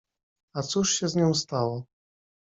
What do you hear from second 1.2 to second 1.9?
stało?